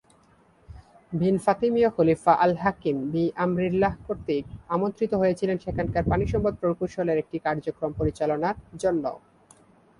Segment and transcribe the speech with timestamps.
[1.11, 4.45] তিনি ফাতিমীয় খলিফা আল হাকিম বি-আমরিল্লাহ কর্তৃক
[4.75, 9.05] আমন্ত্রিত হয়েছিলেন সেখানকার পানিসম্পদ প্রকৌশল এর একটি কার্যক্রম পরিচালনার জন্য।